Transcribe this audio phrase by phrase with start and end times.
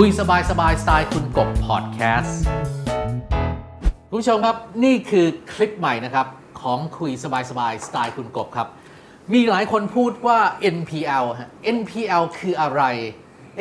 [0.00, 2.40] คุยสบายสบายสไตล์คุณกบพอดแคสต์
[4.08, 6.26] คุณผู้ชมครับนี่คือคลิปใหม่นะครับ
[6.60, 8.68] ของคุยสบายสบายสไตล์คุณกบครับ
[9.32, 10.38] มีหลายคนพูดว่า
[10.76, 12.82] NPL ฮะ NPL คืออะไร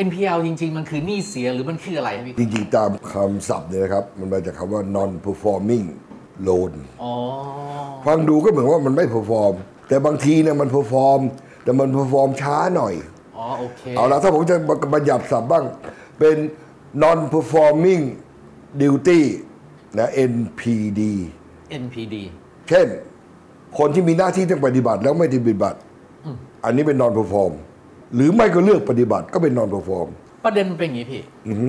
[0.08, 5.86] NPL จริง ๆ มันคือหนี้เสียหรือมันคืออะไรครับพี่จริงๆ ตามคำศัพท์เนี่ยนะครับ มันมาจากคำว่า non performing
[6.48, 6.74] loan
[7.04, 7.14] อ๋อ
[8.08, 9.54] ฟังดูก็เหมือนว่ามันไม่ perform
[9.88, 11.22] แต่บางทีเนี่ยมัน perform
[11.64, 12.94] แต่มัน perform ช้าหน่อย
[13.38, 14.56] อ๋อโอเค เอาละถ้าผมจะ
[14.94, 15.66] บัญญัติศัพท์บ้าง
[16.20, 16.38] เป็น
[17.04, 18.04] non performing
[18.82, 19.22] duty
[20.00, 21.02] นะ NPD
[21.84, 22.16] NPD
[22.70, 22.88] เช่น
[23.78, 25.80] คนที่มีหน้าที่ต้องปฏิบัติแล้วไม่ปฏิบัติ
[26.66, 27.54] อันนี้เป็น non perform
[28.16, 30.10] หรือไม่ก็เลือกปฏิบัติก็เป็น non perform
[30.46, 31.24] ประเด็นมันเป็นอย่างนี้พี่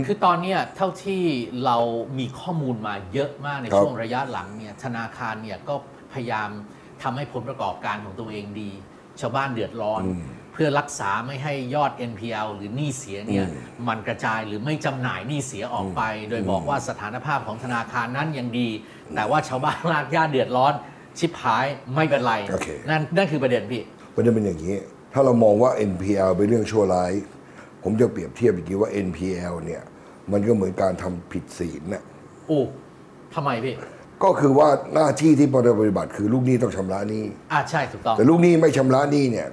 [0.06, 1.22] คือตอนเนี้ยเท่าที่
[1.64, 1.76] เรา
[2.18, 5.74] มีข้อมูลมาเยอะมากในครับช่วงระยะหลังเนี่ยธนาคารเนี่ยก็
[6.12, 6.48] พยายาม
[7.02, 8.70] ทำให้ผลประกอบการของตัวเองดี
[9.20, 10.02] ชาวบ้านเดือดร้อน
[10.54, 13.46] เพื่อรักษาไม่ให้ยอด NPL หรือหนี้เสียเนี่ย
[13.88, 18.68] มันกระจายหรือไม่จำหน่ายหนี้เสียออกไป โดยบอกว่าสถานภาพของธนาคารนั้นยังดี
[19.14, 20.74] แต่ว่าชาวบ้านรากหญ้าเดือดร้อน
[21.18, 23.82] ชิบหายไม่เป็นไรโอเคนั่นนั่นคือประเด็นพี่
[24.14, 24.76] ประเด็นเป็นอย่างนี้
[25.12, 27.12] ถ้าเรามองว่า NPL เป็นเรื่องชั่วร้าย
[27.82, 29.82] ผมจะเปรียบเทียบอย่างนี้ว่า NPL เนี่ย
[30.32, 32.02] มันก็เหมือนการทำผิดศีลน่ะ
[32.50, 32.62] อู้
[33.34, 33.74] ทำไมพี่
[34.24, 39.48] ก็คือว่าหน้าที่ที่ปฏิบัติคือลูกหนี้ต้องชำระหนี้อ่าใช่ถูกต้องแต่ลูกหนี้ไม่ชำระหนี้เนี่ย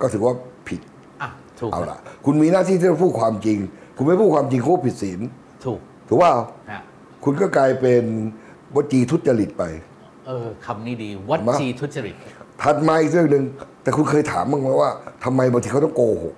[0.00, 0.34] ก็ถือว่า
[0.68, 0.80] ผิด
[1.22, 1.28] อะ
[1.60, 3.58] ถูกเอาละคุณมีหน้าที่ที่จะพูดความจริง
[3.96, 5.20] คุณไม่พูดความจริงคุณก็ผิดศีล
[5.64, 6.30] ถูกถูกว่า
[6.70, 6.82] ฮะ
[7.24, 8.04] คุณก็กลายเป็น
[8.74, 9.64] วจีทุจริตไป
[10.26, 12.14] เออคำนี้ดีวัดจีทุจริต
[12.62, 13.44] ถัดมาอีกเรื่องหนึ่ง
[13.82, 14.90] แต่คุณเคยถามบ้างไหมว่า
[15.24, 16.34] ทำไมบางทีเขาต้องโกหก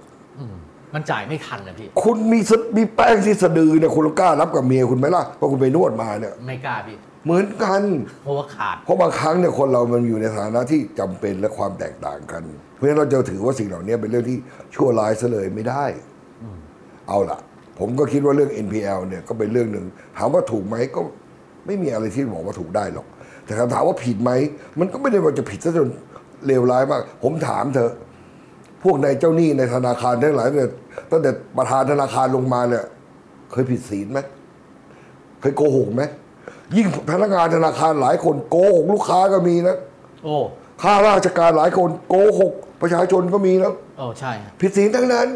[0.95, 7.83] มันจ่ายไม่ทันนะพี่ คุณมีสมีแป้งที่สะดือเนี่ยคุณกล้ารับกับเมียคุณไหมล่ะเพราะคุณไปนวดมาเนี่ย ไม่กล้าพี่เหมือนกัน
[8.23, 12.43] เพราะว่าขาด เพราะบางครั้งเนี่ยคนเรามันอยู่ในฐานะที่จำเป็นและความแตกต่างกัน
[12.75, 14.39] เพราะฉะนั้นเราจะถือว่าสิ่งเหล่านี้เป็นเรื่องที่
[14.75, 15.85] ชั่วร้ายซะเลยไม่ได้
[17.09, 17.39] เอาล่ะ
[17.79, 21.01] ผมก็คิดว่าเรื่อง NPL เนี่ยก็เป็นเรื่องหนึ่งถามว่าถูกไหมก็
[21.67, 23.07] ไม่มีอะไรที่บอกว่าถูกได้หรอก
[23.45, 24.31] แต่คำถามว่าผิดไหม
[24.79, 25.89] มันก็ไม่ได้ว่าจะผิดซะจน
[26.47, 27.93] เลวร้ายมาก ผมถามเถอะ
[28.83, 30.71] พวกนายเจ้าหนี้ในธนาคารทั้งหลายเนี่ย
[31.11, 32.85] ตั้งแต่ประธานธนาคารลงมาเนี่ย
[33.53, 34.21] เคยผิดศีลไหม
[35.41, 36.03] เคยโกหกไหม
[36.77, 39.77] ยิ่งพนักงานธนาคารหลายคนโกหกลูกค้าก็มีนะ
[40.25, 40.37] โอ้
[40.83, 42.53] ข้าราชการหลายคนโกหก
[42.83, 45.29] ประชาชนก็มีนะโอ้ใช่ฮะผิดศีลทั้งนั้น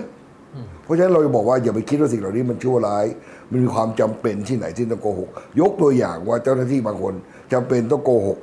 [0.85, 3.07] เพราะฉะนั้นเราจะบอกว่าอย่าไปคิดว่าสิ่งเหล่านี้มันชั่วร้าย
[3.51, 7.15] มันมีความจำเป็นที่ไหนที่ต้องโกหก ยกตัวอย่างว่าเจ้าหน้าที่บางคน
[7.53, 8.39] จำเป็นต้องโกหก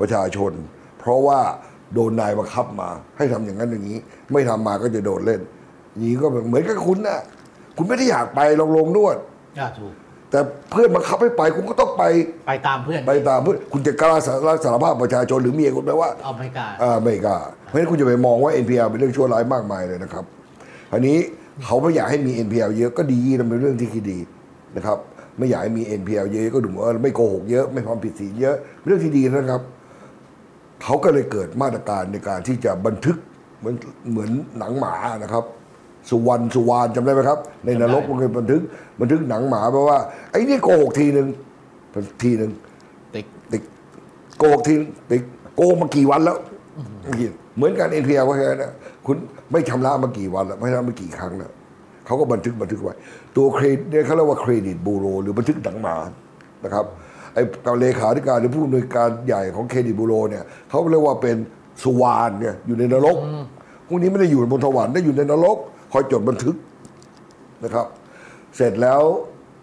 [0.00, 0.52] ประชาชน
[0.98, 1.40] เพราะว่า
[1.94, 3.98] โดนนายบังคับมา ให้ทำอย่างนั้นอย่างนี้
[4.32, 5.40] ไม่ทำมาก็จะโดนเล่น
[5.92, 7.18] อย่างนี้ก็เหมือนกับคุณนะ
[7.76, 9.16] คุณไม่ได้อยากไปลองลงนวด
[9.58, 9.94] อ่าถูก
[10.30, 10.40] แต่
[10.70, 12.04] เพื่อนบังคับให้ไปคุณก็ต้องไป
[12.48, 20.24] ไปตามเพื่อนไปตามเพื่อนคุณจะกล้าสารสารภาพประชาชนหรือเมียคุณไหมว่าเอาไม่กล้าอ่าไม่กล้าเพราะฉะนั้นคุณจะไปมองว่า NPL เป็นเรื่องชั่วร้ายมากมายเลยนะครับ
[20.92, 21.16] อันนี้
[21.64, 24.18] เขาไม่อยากให้มี NPL เยอะก็ดีนะเป็นเรื่องที่คิดดี
[24.76, 24.98] นะครับ
[25.38, 29.62] ไม่อยากให้มี NPL เยอะก็ดูว่าไม่โกหกเยอะไม่ความผิดศีลเยอะเรื่องที่ดีนะครับ
[30.82, 33.16] เขาก็เลยเกิดมาตรการในการที่จะบันทึก
[33.60, 33.76] เหมือน
[34.10, 35.44] เหมือนหนังหมานะครับ
[36.10, 38.62] สุวรรณสุวรรณจำได้ไหมครับ ในนรกจำได้มันเคยบันทึก
[39.00, 39.98] บันทึกหนังหมาแปลว่า
[40.30, 41.26] ไอ้นี่โกหกทีหนึ่ง
[42.22, 42.50] ทีหนึ่ง
[43.14, 43.62] ติ๊กติ๊ก
[44.38, 44.74] โกหกที
[45.10, 45.22] ติ๊ก
[45.54, 46.36] โกหกมากี่วันแล้ว
[47.56, 48.72] เหมือนกัน NPL ก็แค่นั้นนะ
[49.06, 49.16] คุณ
[49.52, 51.52] ไม่ชำระมากี่วันแล้ว ไม่ชำระมากี่ครั้งแล้ว
[52.06, 52.94] เขาก็บันทึกบันทึกไว้
[53.36, 55.96] ตัวเครดิตเนี่ยเขาเรียกว่าเครดิตบูโร หรือบันทึกหนังหมา
[56.64, 56.84] นะครับ
[57.34, 61.36] ไอ้กับเลขาธิการหรือผู้อำนวยการใหญ่ของเครดิตบูโรเนี่ยเขาเรียกว่าเป็น
[61.82, 63.16] สุวรรณเนี่ยอยู่ในนรก
[63.88, 65.58] พวกนี้ไม่ได้อยู่บนสวรรค์ได้อยู่ในนรก
[65.92, 66.56] คอยจดบันทึก
[67.64, 67.86] นะครับ
[68.56, 69.00] เสร็จแล้ว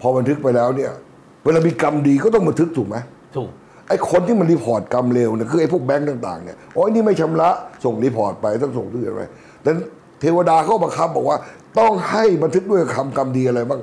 [0.02, 0.92] พอบันทึกไปแล้วเนี่ย
[1.44, 2.98] เวลามีกรรมดีก็ต้องบันทึกถูกไหม
[3.36, 3.50] ถูก
[3.88, 7.50] ไอ้คนที่มัน report กรรมเลวเนี่ยคือไอ้พวกแบงก์ต่างๆเนี่ยโอ้ยนี่ไม่ชำระ
[7.84, 9.22] ส่ง report ไปต้องส่งที่อะไร
[9.64, 9.72] แต่
[10.22, 11.38] เวลาเขาบังคับบอกว่า
[11.80, 13.82] ต้องให้บันทึกด้วยทำกรรมดีอะไรบ้าง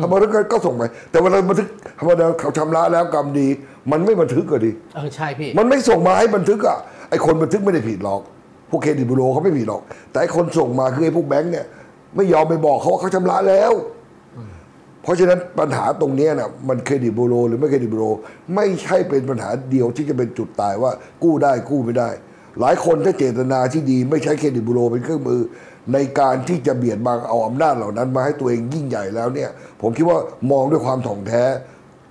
[0.00, 1.68] ถ้าบันทึกก็ส่งไปแต่เวลาบันทึก
[1.98, 3.48] ธรรมดาเขาชำระแล้วกรรมดี
[3.92, 6.78] มันไม่บันทึกก็ดีเออใช่พี่มันไม่ส่งมาให้บันทึกอะ
[7.10, 8.20] ไอ้คนบันทึกไม่ได้ผิดหรอก
[8.70, 11.66] พวกเครดิตบูโรเขาไม่ผิดหรอก แต่คนส่งมาคือไอ้พวกแบงก์เนี่ย
[12.16, 13.72] ไม่ยอมไปบอกเขาว่าเขาชำระแล้ว
[15.02, 18.04] เพราะฉะนั้นปัญหาตรงนี้นะมันเครดิตบูโรหรือไม่เครดิตบูโร
[18.54, 20.92] ไม่ใช่เป็นปัญหาเดียวที่จะเป็นจุดตายว่า
[21.22, 22.10] กู้ได้กู้ไม่ได้
[22.60, 25.40] หลายคนถ้าเจตนาที่ดี ไม่ใช้เครดิตบูโรเป็นเครื่องมือ
[25.92, 29.50] ในการที่จะเบียดบังเอาอำนาจเหล่านั้น มาให้ตัวเองยิ่งใหญ่แล้วเนี่ย
[29.80, 30.18] ผมคิดว่า
[30.50, 31.44] มองด้วยความถ่องแท้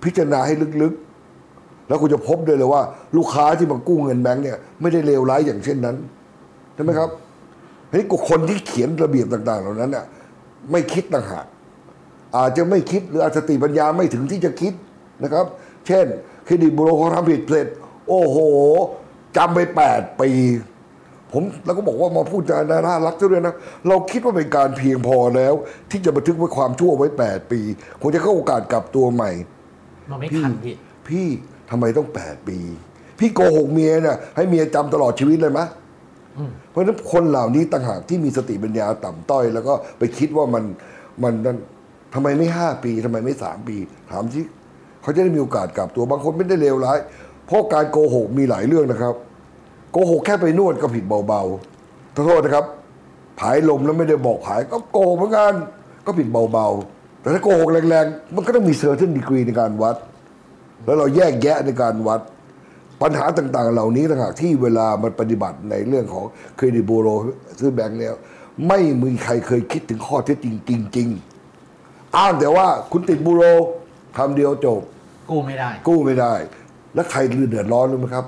[0.03, 2.81] พิจารณาให้ลึกๆ แล้วคุณจะพบด้วยเลยว่า
[3.17, 5.95] ลูกค้าที่มากู้เงินแบงก์เนี่ยไม่ได้เลวร้ายอย่างเช่นนั้น
[6.81, 7.09] ช่ไหมครับ
[7.89, 10.05] ทีนี้คนที่เขียนระเบียบต่าง ๆ เหล่านั้นเนี่ย
[10.71, 11.45] ไม่คิดต่างหาก
[12.37, 14.73] อาจจะไม่คิดหรืออาจจะสติปัญญาไม่ถึงที่จะคิด
[15.23, 15.45] นะครับ
[15.87, 16.05] เช่น
[16.45, 17.67] เครดิตบูโรเขาทำผิดเสร็จ
[18.07, 18.37] โอ้โห
[19.37, 20.31] จำไปแปดปี
[21.31, 23.55] ผมแล้วก็บอกว่ามาพูดจาน่ารักซะด้วยนะ
[23.87, 25.53] เราคิดว่าเป็นการเพียงพอแล้ว
[25.91, 27.61] ที่จะบันทึกไว้ความชั่วไว้ 8 ปี
[28.01, 29.31] คงจะเข้าโอกาสกลับตัวใหม่
[30.09, 30.75] มันไม่ทันพี่
[31.07, 31.25] พี่
[31.69, 32.57] ทำไมต้อง 8 ปี
[33.19, 35.65] พี่โกหกเมียเนี่ยให้เมียจำตลอดชีวิตเลยมะ
[36.69, 40.63] เพราะฉะนั้นคนเหล่านี้ต่างหากที่มีสติปัญญาต่ำต้อย แล้วก็ไปคิดว่ามัน
[41.23, 41.57] มันนั่น
[42.13, 43.77] ทำไมไม่5ปีทำไมไม่3ปี
[44.11, 44.43] ถามที่
[45.01, 46.99] เขาจะได้มีโอกาสกลับตัวบางคนไม่ได้เลวร้าย
[47.47, 49.15] เพราะการโกหกมีหลายเรื่องนะครับ
[49.91, 52.65] โกหกแค่ไปนวดก็ผิดเบาๆขอโทษนะครับ
[53.39, 55.53] ผายลมแล้วไม่ได้บอกผายก็โกหกเหมือนกัน
[56.05, 59.95] ก็ผิดเบาๆ แต่ถ้าโกหกแรงๆ มันก็ต้องมีเซอร์เทนดีกรีในการวัด
[60.85, 62.21] แล้วเราแยกแยะในการวัด
[63.01, 66.25] ปัญหาต่างๆ เหล่านี้ต่างหากที่เวลามันปฏิบัติในเรื่องของ
[66.55, 67.07] เครดิตบูโร
[67.59, 68.13] ซื้อแบงค์เนี่ย
[68.67, 70.57] ไม่มีใครเคยคิดถึงข้อเท็จจริง
[70.95, 73.43] จริงๆอ้างแต่ว่าคุณติดบูโร
[74.17, 74.81] คำเดียวจบ
[75.31, 76.33] กู้ไม่ได้ กู้ไม่ได้
[76.93, 77.19] แล้วใคร
[77.49, 78.25] เดือดร้อนรู้ไหมครับ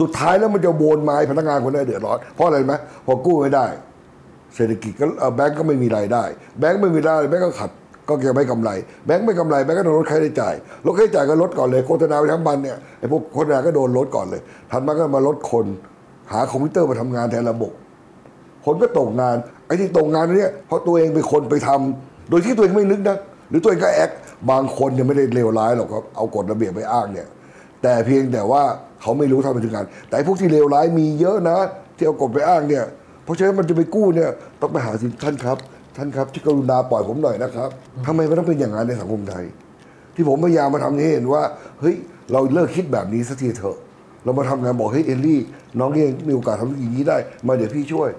[0.00, 2.72] สุดท้ายแล้วมันจะโวนไม้พนักงานคนนั้นเดือดร้อนเพราะอะไรไหม
[3.06, 3.66] พอกู้ไม่ได้
[4.54, 6.24] เศรษฐกิจก็เอ่อแบงก์ก็ไม่มีรายได้
[6.58, 7.70] แบงก์ไม่มีรายได้แบงก์ก็ขัด
[8.08, 8.70] ก็จะไม่กำไร
[9.06, 10.54] แบงก์ไม่กำไรแบงก์ก็โดนลดค่าใช้จ่าย
[10.86, 14.40] ลดค่าใช้จ่ายก็ลดก่อนเลยโฆษณาไปทั้งวันเนี่ยไอ้พวกโฆษณาก็โดนลดก่อนเลย
[14.70, 15.66] ถัดมาก็มาลดคน
[16.32, 17.72] หาคอมพิวเตอร์มาทำงานแทนระบบ
[18.64, 19.36] คนก็ตกงาน
[19.66, 23.16] ไอ้ที่ตกงานเนี่ยเพราะตัวเองเป็นคนไปทำโดยที่ตัวเองไม่นึกนะ
[23.48, 24.10] หรือตัวเองก็แอค
[24.50, 27.26] บางคนเนี่ยไม่ได้เลวร้ายหรอกครับเอากฎระเบียบไปอ้างเนี่ย
[27.82, 28.62] แต่เพียงแต่ว่า
[29.00, 31.58] เขาไม่รู้เท่าไม่ถึงการแต่พวกที่เลวร้ายมีเยอะนะ
[31.96, 32.84] ที่เอากฎไปอ้างเนี่ย
[33.24, 34.30] เพราะฉะนั้นมันจะไปกู้เนี่ย
[34.60, 35.58] ต้องไปหาสินท่านครับ
[35.96, 37.70] ท่านครับที่กรุณาปล่อยผมหน่อยนะครับ
[38.06, 39.44] ทำไมมันต้องเป็นอย่างนั้นในสังคมไทย
[40.14, 41.42] ที่ผมพยายามมาทำนี้เห็นว่า
[41.80, 41.96] เฮ้ย
[42.32, 43.76] เราเลิกคิดแบบนี้สักทีเถอะ
[44.24, 45.40] เรามาทำงานบอกเฮ้ยเอลลี่
[45.80, 48.10] น้องเองมีโอกาสทำอย่างนี้ได้ มาเดี๋ยวพี่ช่วย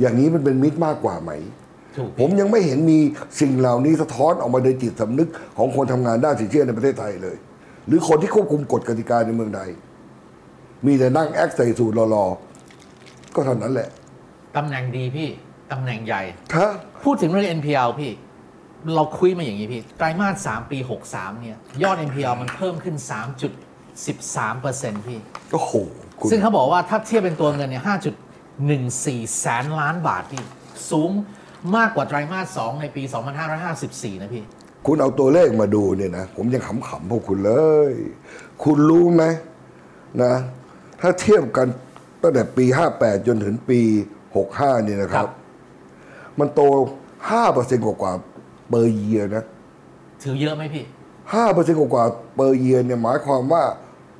[0.00, 1.30] อย่างนี้มันเป็นมิตรมากกว่าไหม
[1.96, 2.98] ถูกผมยังไม่เห็นมี
[3.40, 7.36] สิ่งเหล่านี้สะท้อนออกมาในจิตสำนึกของคนทำงานด้านสินเชื่อในประเทศไทยเลย
[7.86, 9.70] หรือคนที่ควบคุมกฎกติกาในเมืองไทย
[10.86, 13.88] มีแต่นั่งแอคใส่สูตรรอๆก็เท่านั้นแหละ
[14.56, 15.28] ตำแหน่งดีพี่
[15.72, 16.22] ตำแหน่งใหญ่
[16.52, 16.64] ถ้า
[17.04, 18.12] พูดถึงเรื่อง NPL พี่
[18.94, 20.78] เราคุยมาอย่างนี้พี่ ไตรมาส 3 ปี
[21.10, 22.96] 63 เนี่ย ยอด NPL มันเพิ่มขึ้น
[23.96, 25.20] 3.13%พี่
[25.52, 25.72] โอ้โห
[26.18, 27.84] คุณซึ่งเขาบอกว่าถ้าเทียบเป็นตัวเงินเนี่ย
[28.58, 30.44] 5.14 แสนล้านบาทพี่
[30.90, 31.10] สูง
[31.76, 33.02] มากกว่าไตรมาส 2 ในปี
[33.62, 34.44] 2554 นะพี่
[34.86, 37.52] คุณเอาตัวเลขมาดูเนี่ยนะ ผมยังขำๆพวกคุณเล
[37.90, 37.92] ย
[38.62, 39.24] คุณรู้ไหม
[40.22, 40.34] นะ
[41.00, 41.66] ถ้าเทียบกัน
[42.22, 42.64] ตั้งแต่ปี
[42.96, 43.80] 58 จนถึงปี
[44.32, 45.30] 65 เนี่ยนะครัครับ บ
[46.40, 46.60] มันโต
[47.22, 48.12] 5%กว่ากว่า
[48.68, 49.44] เปอร์เยียนะ
[50.22, 50.84] ถือเยอะไหมพี่
[51.34, 52.04] ห้าเปอร์เซ็นต์กว่า
[52.36, 53.62] เปอร์เยียเนี่ยหมายความว่า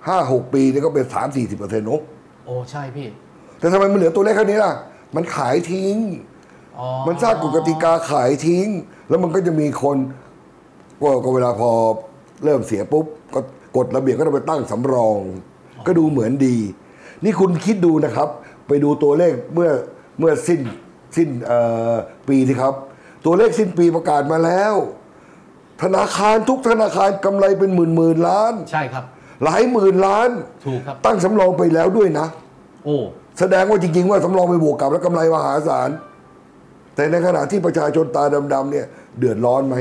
[0.09, 2.01] ห้าหกปีนี่ก็เป็นสามสี่สิบเปอร์เซ็นต์นก
[2.45, 3.09] โอ้ใช่พี่
[3.59, 4.73] แต่ทำไมมันเหลือตัวเลขแค่นี้ล่ะ
[5.17, 5.97] มันขายทิ้ง
[6.79, 8.67] อ๋อมันสร้างกฎกติกาขายทิ้ง
[9.09, 9.97] แล้วมันก็จะมีคน
[11.03, 11.71] ก็ก็เวลาพอ
[12.45, 13.05] เริ่มเสียปุ๊บ
[13.35, 13.41] ก็
[13.77, 15.19] กฎระเบียบก็ต้องไปตั้งสำรอง
[15.87, 16.57] ก็ดูเหมือนดี
[17.25, 18.29] นี่คุณคิดดูนะครับ
[18.69, 19.71] ไปดูตัวเลขเมื่อ
[20.19, 20.61] เมื่อสิ้น
[21.17, 21.59] สิ้นเอ่
[21.93, 21.95] อ
[22.29, 22.75] ปีที่ครับ
[23.25, 24.75] ตัวเลขสิ้นปีประกาศมาแล้ว
[25.83, 29.05] ธนาคารทุกธนาคารกำไรเป็นหมื่นหมื่นล้าน ใช่ครับ
[29.45, 30.31] หลายหมื่นล้าน
[30.67, 32.27] ถูกครับ ตั้งสำรองไปแล้วด้วยนะ
[32.85, 32.99] โอ้
[33.39, 35.91] แสดงว่าจริง ๆ ว่าสำรองไปบวกกับแล้วกำไรมหาศาล
[36.95, 38.25] แต่ในขณะที่ประชาชนตา
[38.55, 38.87] ดำๆเนี่ย
[39.19, 39.77] เดือดร้อนไหม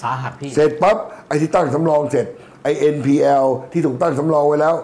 [0.00, 0.96] สาหัสพี่เสร็จปั๊บ
[1.26, 2.26] ไอ้ที่ตั้งสำรองเสร็จ
[2.62, 4.74] ไอ้ NPL ที่ถูกตั้งสำรองไว้แล้ว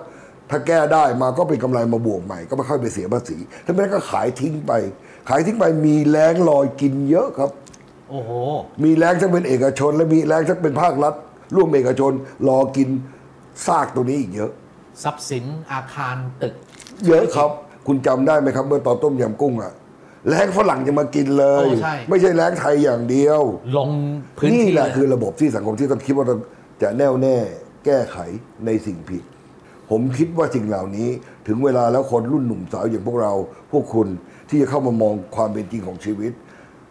[0.50, 4.72] ถ้าแก้ได้มาก็เป็นกำไรมาบวกใหม่ ก็ไม่ค่อยไปเสียภาษีถ้าไม่งั้นก็ขายทิ้งไป
[5.28, 7.50] ขายทิ้งไปมีแรงลอยกินเยอะครับ
[8.10, 8.30] โอ้โห
[8.84, 11.14] มีแรงทั้งเป็นเอกชน และมีแรงทั้งเป็นภาครัฐ
[11.54, 12.12] ร่วมเอกชน
[12.48, 12.88] รอกิน
[13.66, 14.50] ซากตัวนี้อีกเยอะ
[15.02, 16.54] ทรัพย์สินอาคารตึก
[17.06, 17.50] เยอะครับ
[17.86, 19.72] คุณจำได้ไหมครับเมื่อตอนต้มยำกุ้งอะ
[20.28, 23.42] แรงฝรั่งจะมากินเลย โอ้ใช่ ไม่ใช่แรงไทยอย่างเดียว
[23.76, 23.90] ลง
[24.38, 26.36] พื้นนี่ที่แหละเลยคือระบบที่สังคมที่ต้องคิดว่าเรา
[26.82, 27.36] จะแน่วแน่
[27.84, 28.18] แก้ไข
[28.66, 29.22] ในสิ่งผิด
[29.90, 31.08] ผมคิดว่าสิ่งเหล่านี้
[31.46, 33.32] ถึงเวลาแล้วคนรุ่นหนุ่มสาวอย่างพวกเรา
[33.72, 34.08] พวกคุณ
[34.48, 36.32] ที่จะเข้ามามองความเป็นจริงของชีวิต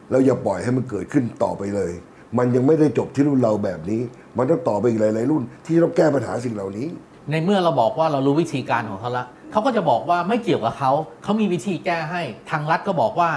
[0.09, 1.91] แล้วอย่าปล่อยให้มันเกิดขึ้นต่อไปเลย
[2.37, 4.01] มันยังไม่ได้จบที่รุ่นเราแบบนี้
[4.37, 6.87] มันต้องต่อไปอีกหลายๆรุ่น ที่ต้องแก้ปัญหาสิ่งเหล่านี้
[7.31, 10.91] ในเมื่อเราบอกว่าเรารู้วิธีการของเขาละเขาก็จะบอกว่าไม่เกี่ยวกับเขา
[11.23, 13.29] เขามีวิธีแก้ให้ทางรัฐก็บอกว่า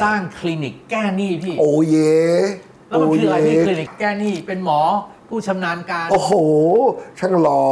[0.00, 1.96] สร้างคลินิกแก้หนี้พี่ โอเย
[2.88, 4.80] แล้วมันคืออะไรพี่โยคลินิกแก้หนี้เป็นหมอ
[5.28, 6.32] ผู้ชำนาญการ โอ้โห
[7.18, 7.62] ช่างรอ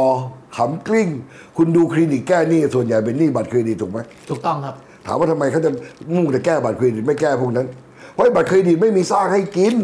[0.55, 1.09] ขำกลิ้ง
[1.57, 5.71] คุณดูคลินิกแก้หนี้ส่วนใหญ่เป็นหนี้บัตรเครดิตถูกไหมถูกต้องครับ ถามว่าทำไมเขาจะ
[6.15, 7.67] มุ่งแต่แก้บัตรเครดิตไม่แก้พวกนั้น
[8.13, 9.75] เพราะไอ้บัตรเครดิตไม่มีสร้างให้กิน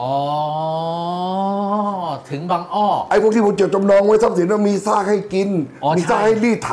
[0.00, 0.14] อ๋อ
[2.30, 5.48] ถึงบางอ้อไอ้พวกที่ผมจดจำนองไว้ทรัพย์สินมันมีสร้างให้กิน
[5.82, 6.72] อ๋อมีสร้างใช่ให้รีดไถ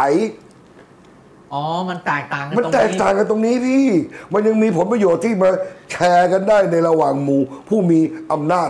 [1.53, 3.85] อ๋อ มันแตกต่างกันมันตรงแตกนี้ต่างกันตรงนี้พี่
[4.33, 5.49] มันยังมีผลประโยชน์ที่มา
[5.91, 7.99] แชร์กันได้ในระหว่างหมู่ผู้มี
[8.31, 8.69] อำนาจ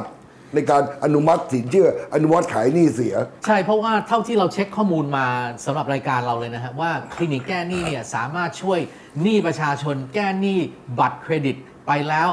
[0.53, 3.15] ในการอนุมัติสินเชื่อ อนุมัติขายหนี้เสีย
[3.45, 5.27] ใช่เพราะว่าเท่าที่เราเช็คข้อมูลมา
[5.65, 8.79] สำหรับรายการเราเลยนะครับว่าคลินิกแก้หนี้เนี่ยสามารถช่วย
[9.21, 10.59] หนี้ประชาชนแก้หนี้
[10.99, 11.55] บัตรเครดิต
[11.87, 12.29] ไปแล้ว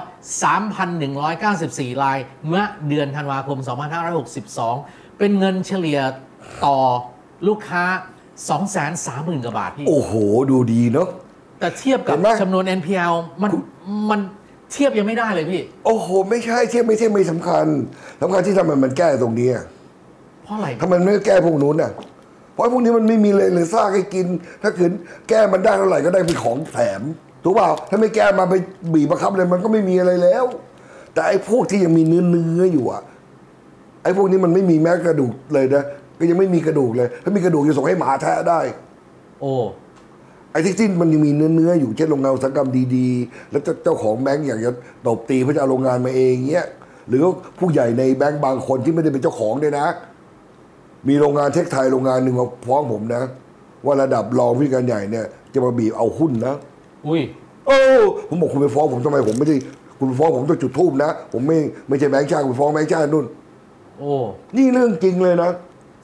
[1.18, 3.58] 3,194 รายเมื่อเดือนธันวาคม
[4.38, 6.00] 2562 เป็นเงินเฉลี่ย
[6.64, 6.78] ต่อ
[7.48, 7.84] ลูกค้า
[8.64, 10.12] 230,000กว่าบาทพี่ โอ้โห
[10.50, 11.08] ดูดีเนาะ
[11.60, 13.50] แต่เทียบกับเห็นไหมจำนวน NPL มัน
[14.10, 14.20] มัน
[14.72, 17.66] เทียบยังไม่ได้เลยพี่ โอ้โห ไม่ใช่เทียบไม่เทียบไม่สำคัญ
[18.22, 19.64] สำคัญที่ทำไมมันแก้ตรงนี้อะ
[20.44, 21.92] เพราะอะไรทำไมมันไม่แก้พวกนู้นน่ะ
[22.52, 24.26] เพราะพวกนี้มันไม่มีเลยหรือซากให้กิน
[24.62, 24.92] ถ้าขืน
[25.28, 27.02] แก้มันได้เท่าไหร่ก็ได้เป็นของแถม
[27.44, 28.54] ถูกเปล่าถ้าไม่แก้มาไป
[28.94, 30.44] บีบบังคับเลยมันก็ไม่มีอะไรแล้ว
[31.12, 33.02] แต่ไอ้พวกที่ยังมีเนื้อเนื้ออยู่อะ
[34.02, 35.84] ไอ้พวกนี้มันไม่มีแม้กระดูกเลยนะ
[36.18, 38.60] ก็ยังไม่มีกระดูกเลย ถ้ามีกระดูกจะส่งให้หมาแทะได้
[39.40, 39.52] โอ้
[40.56, 44.72] ไอ้ที่ที่มันยังมีเนื้อเนื้ออยู่เช่นโรงงานอุตสาหกรรมดีๆ แล้วเจ้าของแบงก์อยากจะ
[45.06, 46.66] ตบตีเพื่อจะเอาโรงงานมาเองเงี้ย
[47.08, 49.86] หรือว่าผู้ใหญ่ในแบงก์บางคนที่ไม่ได้เป็นเจ้าของด้วยนะ
[51.08, 53.22] มีโรงงานเทคไทยโรงงานหนึ่งมาฟ้องผมนะ
[53.84, 56.54] ว่าระดับรองผู้การใหญ่เนี่ย จะมาบีบเอาหุ้นนะ
[57.06, 57.20] อุ้ย
[57.66, 59.56] เออผมบอกคุณไปฟ้องผมทำไมผมไม่ได้
[59.98, 61.58] คุณไปฟ้องผมต้องจุดทูบนะ ผมไม่
[61.88, 63.26] ไม่ใช่แบงก์ชาติคุณไปฟ้องแบงก์ชาตินู่น
[63.98, 64.12] โอ้
[64.56, 65.50] นี่เรื่องจริงเลยนะ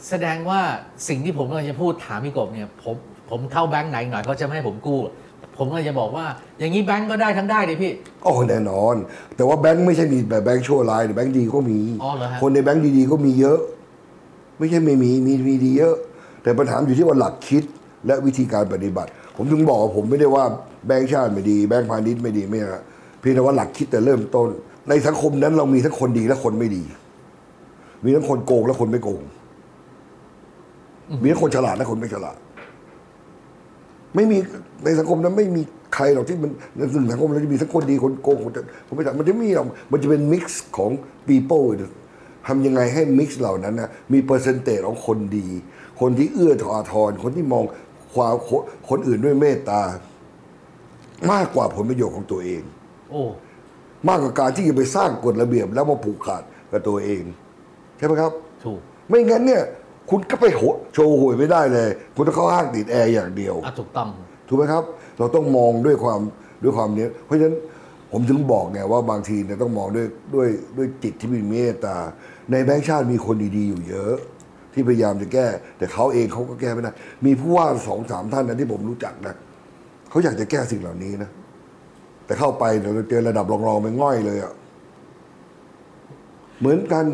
[0.09, 0.61] แสดงว่า
[1.09, 2.95] สิ่งที่ผมกำลังจะพูดถามพี่กบเนี่ยผม
[3.33, 4.99] ผมเข้าแบงค์ไหนหน่อยเขาจะไม่ให้ผมกู้
[5.59, 6.27] ผมก็เลยจะบอกว่า
[6.59, 7.93] อย่างนี้แบงค์ก็ได้ทั้งได้ดิพี่
[8.27, 8.97] อ๋อแน่นอน
[9.37, 13.59] แต่ว่าแบงค์ไม่ใช่มีแบบแบงค์ชั่วร้ายแบงค์ดีก็มี อ๋อเหรอฮะ คนในแบงค์ดีๆก็มีเยอะ
[14.59, 15.95] ไม่ใช่ไม่มีมีมีดีเยอะ
[16.43, 17.63] แต่ปัญหาอยู่ที่ว่าหลักคิด
[18.07, 20.45] และวิธีการปฏิบัติ ผมถึงบอกว่าผมไม่ได้ว่า
[20.87, 22.83] แบงค์ชาติไม่ดี แบงค์พาณิชย์ไม่ดีไม่นะ
[23.21, 24.49] เพียงแต่ว่าหลักคิดแต่เริ่มต้น
[24.89, 26.83] ในสังคมนั้นเรามีทั้งคนดีและคนไม่ดี
[28.05, 29.23] มีทั้งคนโกงและคนไม่โกง
[31.23, 32.37] มีทั้งคนฉลาดและคนไม่ฉลาด
[34.15, 34.39] ไม่มี
[34.85, 35.63] ในสังคมนั้นไม่มี
[35.95, 36.81] ใครหรอกที่มันใน
[37.13, 38.53] สังคมเราจะมีทั้งคนดีคนโกงคน
[38.87, 40.91] คนไม่ฉลาดมันจะมีหรอกมันจะเป็นมิกซ์ของ
[41.29, 41.67] people
[42.47, 45.49] ทำยังไงให้ mix เหล่านั้นนะมี percentage ของคนดี
[46.01, 47.65] คนที่เอื้ออาทรคนที่มอง
[48.15, 48.35] ความ
[48.91, 49.83] คนอื่นด้วยเมตตา
[51.33, 52.63] มากกว่าผลประโยชน์ของตัวเอง
[53.11, 53.23] โอ้
[54.09, 56.43] มากกว่าการที่จะไปสร้างกฎระเบียบแล้วมาผูกขาด
[56.73, 57.23] กับตัวเอง
[57.97, 58.33] ใช่ไหมครับ
[58.65, 59.63] ถูก ไม่งั้นเนี่ย
[60.11, 60.63] คุณก็ไปโห
[60.95, 64.09] โชห่วยไม่ได้เลย คุณต้องเข้าห้างติดแอร์อย่างเดียว อะถูกต้อง
[64.49, 64.85] ถูกไหมครับ
[65.19, 66.21] เราต้องมองด้วยความ
[66.63, 67.57] ด้วยความเนี้ยเพราะฉะนั้น
[68.13, 71.97] ผมถึงบอกไงว่าบางทีเนี่ยต้องมองด้วยด้วยด้วยจิตที่มีเมตตา
[72.51, 74.15] ในแบงค์ชาติมีคนดีๆอยู่เยอะ
[74.73, 75.47] ที่พยายามจะแก้
[75.79, 76.93] แต่เขาเองเขาก็แก้ไม่ได้
[77.27, 79.35] มีผู้ว่าสองสามท่านนะที่ผมรู้จักนะ
[80.11, 81.31] เขาอยากจะแก้สิ่งเหล่านี้นะ
[82.27, 84.53] แต่เข้าไปเราเจอระดับรองๆไปง่อยเลยอะ
[86.63, 87.05] เหมือนกัน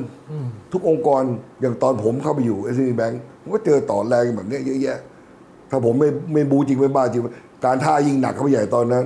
[0.73, 1.23] ทุกองค์กร
[1.61, 4.99] อย่างตอนผมเข้าไปอยู่เอส b แบงก์ผมก็เจอต่อแรงแบบเนี้ยเยอะแยะ
[5.71, 7.23] ถ้าผมไม่ไม่บูจริงไม่บ้าจริง
[7.65, 9.05] การท่ายิ่งหนักเข้าไปใหญ่ตอนนั้น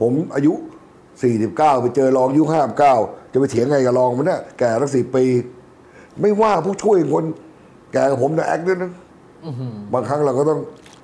[0.00, 0.52] ผมอายุ
[1.18, 2.44] 49 ไปเจอรองอายุ
[2.88, 5.24] 59 จะไปเถียงไงกับรองมันเนี่ยแก่ตั้งสี่ปี
[6.20, 7.24] ไม่ว่าผู้ช่วยคน
[7.92, 8.92] แก่กับผมนะแอคด้วยนะ
[9.92, 10.60] บางครั้งเราก็ต้อง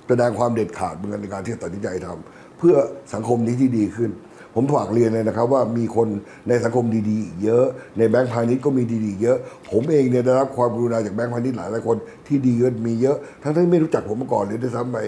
[0.09, 2.75] แสดงความเด็ดขาดเหมือนกันในการที่จะตัดสินใจทำเพื่อ
[3.15, 4.11] สังคมนี้ที่ดีขึ้น
[4.57, 6.09] ผมฝากเรียนเลยนะครับว่ามีคน
[6.49, 7.65] ในสังคมดีๆ เยอะ
[7.99, 9.37] ในแบงก์พาณิชย์ก็มีดีๆ เยอะ
[9.71, 11.97] ผมเองเนี่ยได้รับความกรุณาจากแบงก์พาณิชย์หลายหลายคน
[12.27, 14.99] ที่ดีก็มีเยอะ ทั้งที่ไม่รู้จักผมมาก่อนเลยด้วยซ้ำไป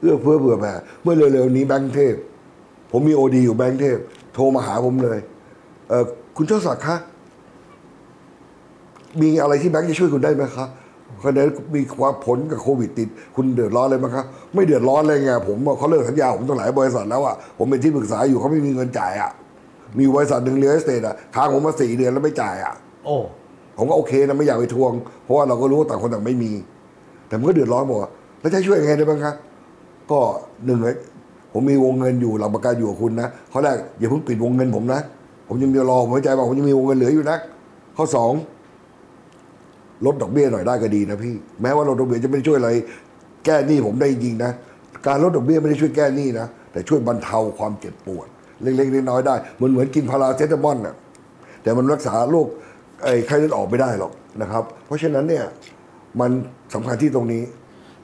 [0.00, 2.14] เอื้อเพื่อเผื่อแผ่เมื่อเร็วๆนี้แบงก์เทพ
[2.92, 3.98] ผมมี OD อยู่แบงก์เทพ
[4.34, 5.18] โทรมาหาผมเลย
[5.88, 6.04] เออ
[6.36, 6.96] คุณเจ้าศักดิ์คะ
[9.22, 10.66] มีอะไรที่แบงค์จะช่วยคุณได้ไหมคะ
[11.24, 14.24] คะแนนมีความผลกับโควิดติด คุณเดือดร้อนอะไรไหมคะ
[14.54, 19.30] ไม่เดือดร้อนเลยไงผมเขาเลิกสัญญาผมตั้งหลายบริษัทแล้วอะผมเป็นที่ปรึกษาอยู่เขาไม่มีเงินจ่ายอะ
[19.98, 22.74] มีบริษัทหนึ่ง real estate อะค้างผมมาสี่เดือนแล้วไม่จ่ายอะ
[23.04, 23.16] โอ้
[23.76, 24.92] ผมก็โอเคนะไม่อยากไปทวง
[25.24, 26.52] เพราะว่าเราก็รู้ว่าต่างคนต่างไม่มี
[27.28, 28.10] แต่มันก็เดือดร้อนหมดอะ
[28.40, 29.34] แล้วจะช่วยยังไงได้บ้างครับ
[30.10, 30.20] ก็
[30.66, 30.96] หนึ่งเลย
[31.52, 35.00] ผมมีวงเงินอยู่หลักประกันอยู่กับคุณนะข้อแรกอย่าเพิ่งปิดวงเงินผมนะ
[35.48, 37.38] ผมยังมีรอผมไว้ใจว่าผมยังมีวงเงินเหลืออยู่นะ
[37.96, 38.32] ข้อสอง
[40.06, 42.70] ลดดอกเบี้ยหน่อยได้ก็ดีนะพี่ แม้ว่าลดดอกเบี้ยจะไม่ช่วยอะไร
[43.44, 44.50] แก้หนี้ผมได้จริงนะ
[45.06, 48.26] การลดดอกเบี้ยไม่ได้ช่วยแก้หนี้นะ แต่ช่วยบรรเทาความเจ็บปวด
[48.62, 50.94] เล็กๆน้อยๆได้เหมือนเหมือนกินพาราเซตามอลน่ะ
[51.62, 52.46] แต่มันรักษาโรค
[53.04, 54.12] ไอ้ไข้เลือดออกไม่ได้หรอก
[54.42, 55.44] นะครับ เพราะฉะนั้นเนี่ย
[56.20, 56.30] มัน
[56.74, 57.42] สำคัญที่ตรงนี้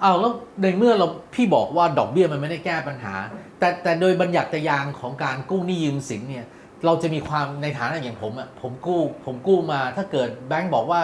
[0.00, 0.32] เอาแล้ว
[0.62, 3.14] ในเมื่อเราพี่บอกว่าดอกเบี้ยมันไม่ได้แก้ปัญหา
[3.58, 6.46] แต่แต่โดยบัญญัติไตรยางศ์ของการกู้หนี้ยืมสินเนี่ย
[6.84, 11.02] เราจะมีความในฐานะอย่างผมอะผมกู้ ผมกู้มาถ้าเกิดแบงก์บอกว่า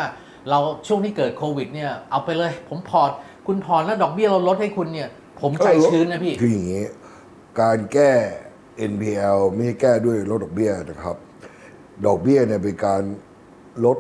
[0.49, 3.11] เราช่วงที่เกิดโควิดเนี่ยเอาไปเลย ผมพอร์ต
[3.47, 5.09] คุณพอร์ตแล้วดอกเบี้ยเราลดให้คุณเนี่ย
[5.41, 6.85] ผมใจชื้นนะพี่ คืออย่างนี้
[7.61, 8.13] การแก้
[8.93, 11.17] NPL ไม่ใช่แก้ด้วยลดดอกเบี้ยนะครับ
[12.07, 13.03] ดอกเบี้ยเนี่ยเป็นการ
[13.85, 13.99] ลด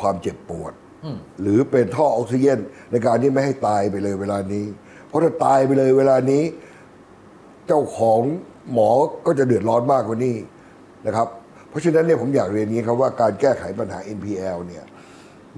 [0.00, 0.72] ความเจ็บปวด
[1.04, 2.58] อืมหรือเป็นท่อออกซิเจน
[2.90, 4.64] ในการที่ไม่ให้ตายไปเลยเวลานี้
[5.06, 6.42] เพราะถ้าตายไปเลยเวลานี้
[7.66, 8.20] เจ้าของ
[8.72, 8.90] หมอ
[9.26, 10.36] ก็จะเดือดร้อนมากกว่านี้
[11.06, 11.28] นะครับ
[11.74, 14.84] ราะฉะนั้นเนี่ยผมอยากเรียนนี้ครับว่าการแก้ไขปัญหา NPL เนี่ย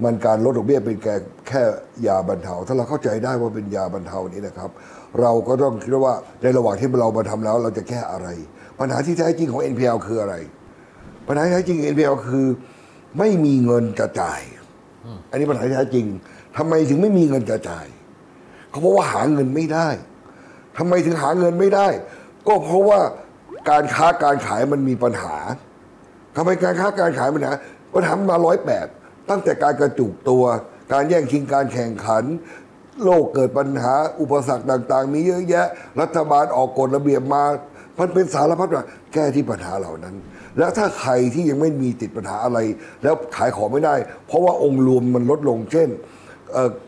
[0.04, 1.14] มันการลดดอกเบี้ยเป็นแค่
[1.48, 1.62] แค่
[2.06, 4.70] ยาบรรเทา ถ้าเราเข้าใจได้ว่าเป็นยาบรรเทานี้นะครับ
[5.20, 8.28] เราก็ต้องคิดว่าในระหว่างที่เรามาทำแล้ว เราจะแก้อะไร
[8.78, 10.34] ปัญหาที่แท้จริงของ NPL คืออะไร
[11.28, 12.46] ปัญหาที่แท้จริง NPL คือ
[13.18, 14.40] ไม่มีเงินจะจ่าย
[15.30, 16.06] อันนี้ปัญหาที่แท้จริง
[16.56, 17.86] ทำไมถึงไม่มีเงินจะจ่าย
[18.70, 19.88] เขาเพราะว่าหาเงินไม่ได้
[20.78, 21.88] ทำไมถึงหาเงินไม่ได้
[22.48, 23.00] ก็เพราะว่า
[23.70, 25.36] การค้าการขายมันมีปัญหา
[26.36, 27.52] ทำไมการค้าการขายปัญหา
[27.94, 28.86] ปัญหามาร้อยแปด
[29.30, 30.44] ตั้งแต่การกระจุกตัว
[30.92, 32.24] การแย่งชิงการแข่งขัน
[33.04, 35.66] โลกเกิดปัญหาอุปสรรคต่าง ๆ มีเยอะแยะ
[36.00, 37.42] รัฐบาลออกกฎระเบียบมา
[37.98, 40.14] มันเป็นสารพัดว่าแก้ที่ปัญหาเหล่านั้น
[40.58, 42.58] แล้วถ้าใครที่ยังไม่มีติดปัญหาอะไร
[43.02, 43.94] แล้วขายของไม่ได้
[44.26, 45.88] เพราะว่าองค์รวมมันลดลง เช่น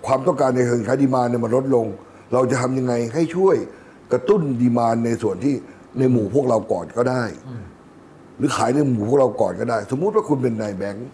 [0.06, 1.86] ความต้องการในสินค้าดีมานเนี่ยมันลดลง
[2.32, 3.56] เราจะทำยังไงให้ช่วย
[4.12, 5.54] กระตุ้นดีมานในส่วนที่
[5.98, 7.24] ในหมู่พวกเราก่อนก็ได้
[8.38, 11.08] หรือขายในหมู่พวกเราก่อนก็ได้ สมมุติว่าคุณเป็นนายแบงค์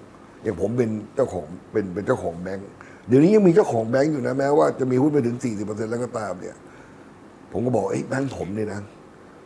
[0.45, 2.63] อย่างผมเป็นเจ้าของเป็นเป็นเจ้าของแบงค์
[3.09, 6.57] เดี๋ยวนี้ยังมีเจ้าของแบงค์อยู่นะแม้ว่าจะมีหุ้นไปถึง 40%แล้วก็ตามเนี่ย
[7.53, 8.81] ผมก็บอกเอ้ยแบงค์ผมเนี่ยนะ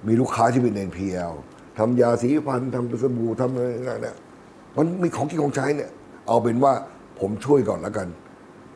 [0.07, 1.33] มีลูกค้าที่เป็น NPL
[1.79, 4.17] ทำยาสีฟันทำสบู่ทำอะไรต่างๆเนี่ย
[4.77, 5.91] มันมีของกินของใช้เนี่ย
[6.29, 6.73] เอาเป็นว่า
[7.21, 8.09] ผมช่วยก่อนแล้วกัน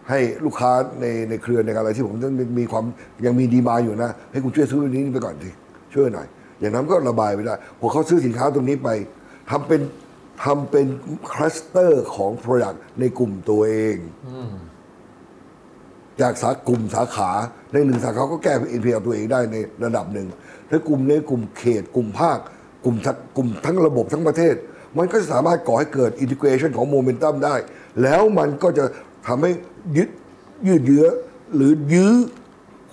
[0.09, 2.85] ให้ลูกค้าในในเครือในอะไรที่ผมต้องมีความ
[3.27, 5.51] ยังมีดีมาอยู่นะ ให้คุณช่วยซื้ออันนี้ไปก่อนสิ
[5.95, 6.27] ช่วยหน่อย
[6.61, 8.89] อย่างนั้นก็ระบายไปได้พอเขาซื้อสินค้าตรงนี้ไป
[9.51, 9.81] ทำเป็น
[10.45, 10.87] ทำเป็น
[11.31, 13.97] cluster ของ Product ในกลุ่มตัวเอง
[16.21, 17.31] จากสากลุ่มสาขา
[17.73, 20.29] ในหนึ่งสาขาก็แก้ NPL ตัวเองได้ในระดับหนึ่ง
[20.71, 22.39] ถ้ากลุ่มในกลุ่มเขต กลุ่มภาค
[22.85, 24.55] กลุ่มทั้งกลุ่มทั้งระบบทั้งประเทศ
[24.99, 27.55] มันก็จะสามารถก่อให้เกิด integration ของโมเมนตัมได้
[28.03, 28.85] แล้วมันก็จะ
[29.27, 29.51] ทำให้
[29.97, 30.09] ยึด
[30.67, 31.07] ยืดเยื้อ
[31.55, 32.13] หรือยื้อ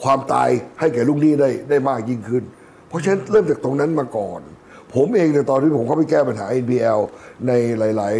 [0.03, 2.43] ความตายให้แก่ลูกหนี้ได้ได้มากยิ่งขึ้น
[2.87, 4.41] เพราะฉะนั้นเริ่มจากตรงนั้นมาก่อน
[4.93, 6.99] ผมเองในตอนที่ผมเข้าไปแก้ปัญหา NPL
[7.47, 8.15] ในหลาย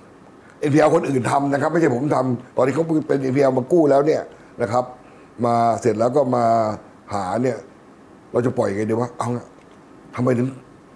[0.00, 4.22] ๆ NPL คนอื่นทำนะครับ ไม่ใช่ผมทำตอนที่เขาเป็น NPL มากู้แล้วเนี่ย
[4.62, 4.84] นะครับ
[5.44, 6.44] มาเสร็จแล้วก็มา
[7.14, 7.56] หาเนี่ย
[8.32, 9.46] เราจะปล่อยยังไงดีวะเอาละ
[10.16, 10.46] ทำไมถึง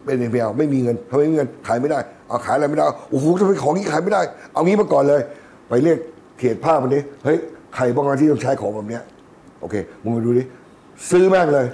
[0.05, 5.21] เป็น NPL ไม่มีเงินทำไมไม่มีเงินขายไม่ได้ เอาขายอะไรไม่ได้โอ้โหทำไมของนี้ขายไม่ได้ เอางี้มาก่อนเลย
[5.69, 5.99] ไปเรียก
[6.39, 7.39] เขตภาคมันดิเฮ้ย
[7.75, 9.03] ใครบ้างวะที่ต้องใช้ของแบบเนี้ย
[9.61, 10.43] โอเคมึงมาดูดิ
[11.11, 11.67] ซื้อแม่งเลย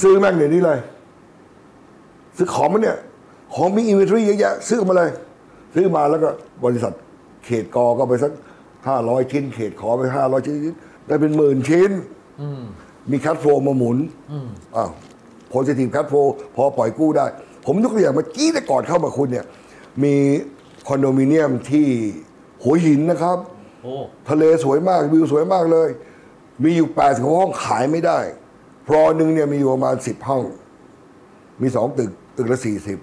[0.00, 0.78] ซื้อแม่งเดี๋ยวนี้เลย
[2.36, 2.98] ซื้อของมันเนี่ย
[3.54, 5.10] ของมีอินเวนทรีเยอะแยะซื้อมาเลย
[5.74, 6.28] ซื้อมาแล้วก็
[6.64, 6.92] บริษัท
[7.44, 8.32] เขตกอก็ไปสัก
[8.88, 10.56] ห้าร้อยชิ้น เขตขอไปห้าร้อยชิ้น
[11.06, 11.90] ได้เป็นหมื่นชิ้น
[13.10, 13.98] มีคัดโฟมาหมุน
[14.76, 14.90] อ้าว
[15.48, 16.14] โพซิทีฟคัดโฟ
[16.56, 17.26] พอปล่อยกู้ได้
[17.66, 19.46] ผมยกตัวอย่างเมื่อกี้แต่ก่อนเข้ามาคุณเนี่ย
[20.02, 20.14] มี
[20.88, 21.86] คอนโดมิเนียมที่
[22.62, 23.38] หัวหินนะครับ
[23.82, 23.94] โอ้
[24.28, 25.88] ทะเลสวยมากวิวสวยมากเลย
[26.62, 28.18] มีอยู่แปดสิบห้องขายไม่ได้
[28.86, 30.42] พรอหนึ่งเนี่ยมีอยู่ประมาณสิบห้อง
[31.62, 32.98] มีสองตึก ตึกละสี่สิบ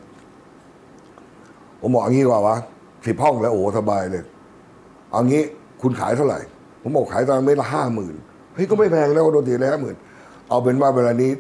[1.82, 2.56] ผมบอกอย่างนี้ดีกว่าวะ
[3.06, 4.24] สิบห้องแล้วโอ้โหสบายเลย
[5.12, 5.44] เอางี้
[5.82, 6.40] คุณขายเท่าไหร่
[6.82, 8.16] ผมบอกขายตอนเมตรละห้าหมื่น
[8.54, 9.96] เฮ้ยก็ไม่แพงแล้วโดนตีเลยห้าหมื่น
[10.50, 11.32] เอาเป็นว่าเวลานี้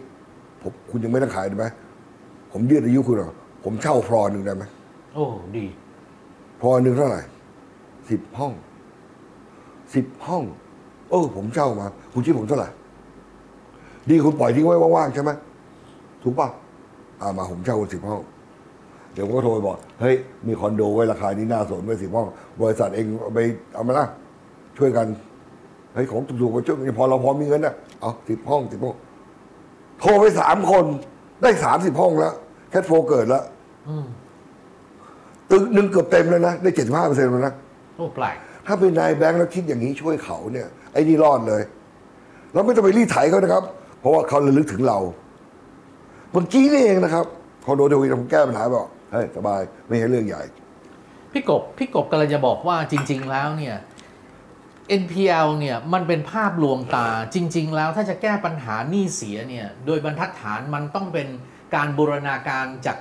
[0.61, 1.65] ผมคุณยังไม่ต้องขายได้ไหม
[2.51, 3.31] ผมยืดอายุคุณหรอ
[3.63, 4.63] ผมเช่าพรอหนึ่งได้ไหม
[5.13, 5.25] โอ้
[5.55, 5.65] ดี
[6.61, 7.21] พอหนึ่งเท่าไหร่
[8.09, 8.53] สิบห้อง
[9.95, 10.43] สิบห้อง
[11.09, 12.69] เออ ผมเช่ามา คุณคิดผมเท่าไหร่
[14.09, 15.31] ดีคุณปล่อยทิ้งไว้ว่างๆใช่ไหม
[16.23, 16.47] ถูกป่ะ
[17.21, 18.21] อ่ามาผมเช่าคุณสิบห้อง
[19.13, 20.15] เดี๋ยวผมก็โทรไปบอก เฮ้ย
[20.47, 22.27] มีคอนโดไว้ราคานี้น่าสนไว้สิบห้อง
[22.61, 23.39] บริษัทเองเอาไป
[23.75, 24.05] เอามาละ
[24.77, 25.07] ช่วยกัน
[25.93, 28.95] เฮ้ย ของถูกๆมาช่วยกันพอเราพอมีเงินนะเอาสิบห้องสิบห้อง
[29.99, 30.85] โทรไปสามคน
[31.41, 32.33] ได้สามสิบห้องแล้ว
[32.69, 33.43] แคทโฟเกิดแล้ว
[35.51, 37.53] ตึกหนึ่งเกือบเต็มเลยนะ ได้เจ็ดสิบห้าเปอร์เซ็นต์แล้วนะ
[37.95, 38.35] โอ้แปลก
[38.67, 41.61] ถ้าเป็นนายแบงค์แล้วคิดอย่างนี้ช่วยเขาเนี่ย ไอ้นี่รอดเลย
[42.53, 43.63] เราไม่ต้องไปรีดไถเขานะครับ
[43.99, 44.99] เพราะว่าเขาระลึกถึงเรา
[46.31, 47.25] เมื่อกี้นี่เองนะครับ
[47.65, 50.43] คอนโดเดวีผมแก้ปัญหาบอกเฮ้ยสบายไม่ใช่เรื่องใหญ่
[51.31, 53.75] พี่กบพี่กบกำลังจะบอกว่าจริง ๆ แล้วเนี่ย
[55.01, 61.27] NPL เนี่ยมันเป็นภาพลวงตาจริง ๆ แล้วถ้าจะแก้ปัญหาหนี้เสียเนี่ยโดยบรรทัดฐานมันต้องเป็น
[61.75, 62.97] การบูรณาการจาก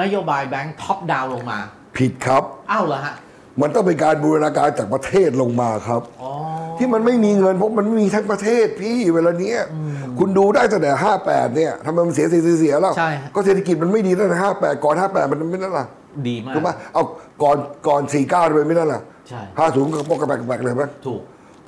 [0.00, 1.58] นโยบายแบงค์ท็อปดาวลงมา
[1.96, 3.14] ผิดครับอ้าวเหรอฮะ
[3.60, 6.32] มันต้องเป็นการบูรณาการจากประเทศลงมาครับอ๋อ
[6.78, 9.60] ที่มันไม่มีเงินเพราะมันไม่มีทั้งประเทศพี่เวลาเนี้ย
[10.18, 15.86] คุณดูได้ตั้งแต่ห้าแปดเนี่ยทำไมมันเสียเสียเสียเสียแล้ว ใช่ฮะ ก็เศรษฐกิจมันไม่ดีตั้งแต่ห้าแปดก่อนห้าแปดมันไม่นั่นล่ะ
[16.28, 17.02] ดีมาก ถูกไหมเอา
[17.42, 17.56] ก่อน
[17.88, 21.20] ก่อนสี่เก้าทำไมไม่นั่นล่ะใช่ห้าศูนย์ก็ปกกระแบกกระแบกเลยไหมถูก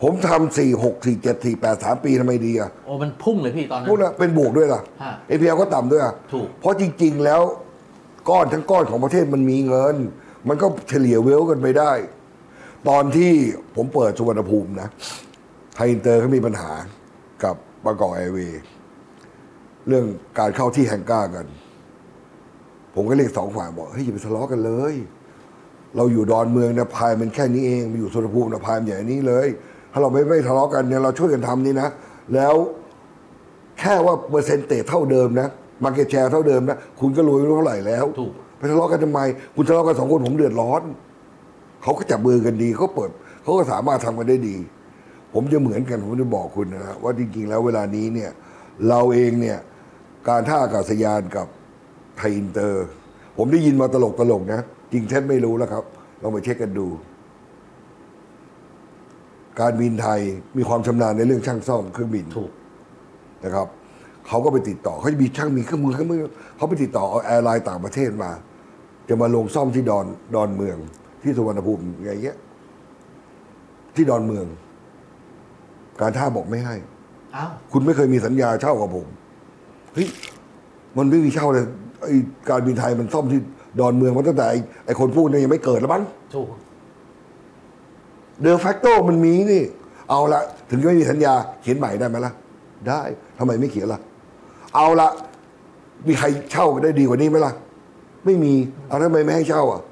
[0.03, 7.43] ผมทำสี่หกสี่เจ็ดสี่แปดสามปีทำไมดีอะโอ้มันพุ่งเลยพี่ตอนนั้พวกน นั้นเป็นบวกด้วยล่ะ ฮะเอพีเอก็ต่ำด้วยอะถูก เพราะจริง ๆ แล้ว
[8.31, 9.97] ก้อนทั้งก้อนของประเทศมันมีเงิน
[10.49, 11.93] มันก็เฉลี่ยเวลกันไปได้
[12.89, 13.33] ตอนที่
[13.77, 14.89] ผมเปิดสุวรรณภูมินะ
[15.75, 16.71] ไทยอินเตอร์เขามีปัญหา
[17.45, 18.61] กับ บางกอกแอร์เวย์
[19.89, 20.05] เรื่อง
[20.39, 21.47] การเข้าที่ hangar กัน
[22.95, 24.95] ผมก็เรียกสองฝ่ายบอกเฮ้ยอย่าไปทะเลาะกันเลย
[25.97, 29.47] เราอยู่ดอนเมืองนะพายมันแค่นี้เองมาอยู่สุวรรณภูมินะพายมันใหญ่นี้เลย
[29.93, 31.89] ถ้าเราไม่ไม่ทะเลาะกันเนี่ยเราช่วยกันทำนี่นะ
[32.35, 32.55] แล้ว
[33.79, 35.49] แค่ว่า percentage เท่าเดิมนะ
[35.85, 39.21] market share เท่าเดิมนะคุณก็รวยไม่รู้เท่าไหร่แล้วถูกไปทะเลาะกันทำไม
[39.55, 40.83] คุณทะเลาะกันสองคนผมเดือดร้อน
[41.83, 43.11] เขาก็จับมือกันดีเขาเปิด
[43.43, 44.57] เขาก็สามารถทำกันได้ดี
[45.35, 48.31] ผมจะเหมือนกันผมจะบอกคุณนะว่าจริงๆ แล้วเวลานี้เนี่ย
[48.89, 49.59] เราเองเนี่ย
[50.29, 51.47] การท่าอากาศยานกับ
[52.19, 52.87] ไทยอินเตอร์
[53.37, 54.61] ผมได้ยินมาตลกตลกๆนะ
[54.93, 55.85] จริงเท็จไม่รู้แล้วครับ
[56.23, 56.87] ลองไปเช็คกันดู
[59.61, 60.21] การบินไทย
[60.57, 62.51] มีความชำนาญในเรื่องช่างซ่อมเครื่องบินถูก
[63.45, 63.67] นะครับ
[64.29, 66.21] เขาก็ไปติดต่อเขาจะมีช่างมีเครื่องมือเครื่องมือ
[66.57, 68.31] เขาไปติดต่อเอา airline ต่างประเทศมา
[69.09, 70.77] จะมาลงซ่อมที่ดอนดอนเมือง
[71.23, 72.37] ที่สุวรรณภูมิอย่างเงี้ย
[73.95, 74.47] ที่ดอนเมือง
[76.01, 76.75] การท่าบอกไม่ให้
[77.37, 79.07] อ้าวคุณไม่เคยมีสัญญาเช่ากับผม
[79.95, 80.09] เฮ้ย
[80.97, 81.65] มันไม่มีเช่าเลย
[82.03, 82.17] ไอ้
[82.49, 83.41] การบินไทยมันซ่อมที่
[83.81, 86.03] ดอนเมืองมาตั้งแต่ไอ้ไอ้คนพูดเนี่ยยังไม่เกิดแล้วมั้ง
[86.35, 86.47] ถูก
[88.41, 89.63] de facto มันมีนี่
[90.11, 92.33] เอาละถึงจะไม่มีสัญญาเขียนใหม่ได้ไหมล่ะ
[92.89, 93.01] ได้
[93.39, 94.01] ทำไมไม่เขียนล่ะ
[94.75, 95.09] เอาละ
[96.07, 97.53] มีใครเช่าได้ดีกว่านี้ไหมล่ะ
[98.25, 98.53] ไม่มี
[98.89, 99.83] เอาทำไมไม่ให้เช่าอะ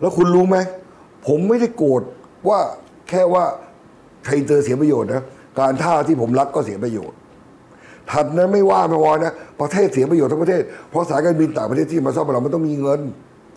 [0.00, 0.56] แล้วคุณรู้ไหม
[1.26, 2.02] ผมไม่ได้โกรธ
[2.48, 2.58] ว่า
[3.08, 5.22] แค่ว่าไทยอินเตอร์เสียประโยชน์นะ
[5.60, 7.18] การท่าที่ผมรักก็เสียประโยชน์
[8.10, 13.00] ถัดนั้นไม่ว่าไม่วอนะประเทศเสียประโยชน์ทั้งประเทศ เพราะสายการบินต่างประเทศที่มาซ่อมเรามันต้องมีเงิน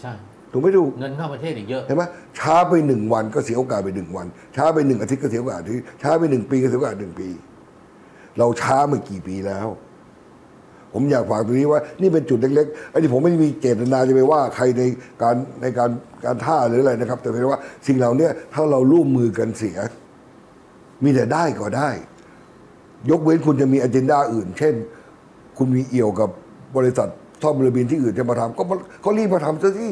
[0.02, 0.14] ใช่
[0.52, 2.04] ถูกไหมถูกเงินเข้าประเทศอีกเยอะเห็นไหม
[2.40, 7.30] ช้าไปหนึ่งวันก็เสียโอกาสไปหนึ่งวัน ช้าไปหนึ่งอาทิตย์ก็เสียโอกาสอาทิตย์ช้าไปหนึ่งปีก็เสียโอกาสหนึ่งปี
[8.38, 9.68] เราช้ามากี่ปีแล้ว
[10.94, 14.82] ผมอยากฝากตรงนี้ว่า นี่เป็นจุดเล็กๆไอ้ที่ผมไม่ได้มีเจตนาจะไปว่าใครใน
[15.22, 15.90] การในการ
[16.26, 19.78] การท่าหรืออะไรนะครับ แต่เพียงว่าสิ่งเหล่านี้ถ้าเราร่วมมือกันเสีย
[21.04, 21.90] มีแต่ได้ก็ได้
[23.10, 24.74] ยกเว้นคุณจะมีอ g e n d a อื่น เช่น
[25.58, 26.30] คุณมีเอี่ยวกับ
[26.78, 27.10] บริษัท
[27.42, 29.88] ซ่อมเรือบินที่อื่นจะมาทำก็มาก็รีบมาทำซะสิ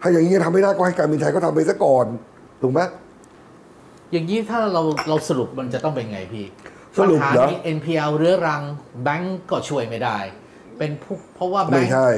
[0.00, 2.06] ถ้าอย่างนี้ทำไม่ได้ก็ให้การบินไทยเขาทำไปซะก่อน
[2.62, 2.80] ถูกไหม
[4.12, 6.46] อย่างนี้ถ้าเราเราสรุปมันจะต้องเป็นไงพี่
[6.98, 8.62] สรุปปัญหาเหรอนี้ NPL เรื้อรัง
[9.02, 10.18] แบงก์ก็ช่วยไม่ได้
[10.78, 12.08] เป็นผู้เพราะว่าแบไม่งก์ใช่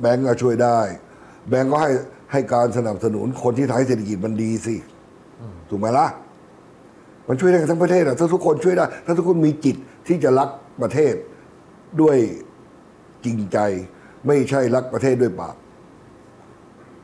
[0.00, 0.78] แบงก์ก็ช่วยได้
[1.48, 1.90] แบงก์ก็ให้
[2.32, 4.76] ให้การสนับสนุนคนที่ทำให้เศรษฐกิจมันดีสิ
[5.68, 6.06] ถูกไหมล่ะ
[7.28, 10.48] มันช่วยได้กันทั้งประเทศอะถ้าทุกคนช่วยได้ ถ้าทุกคนมีจิตที่จะรัก
[10.82, 11.14] ประเทศ
[12.00, 12.16] ด้วย
[13.24, 13.58] จริงใจ
[14.26, 15.56] ไม่ใช่รักประเทศด้วยปาก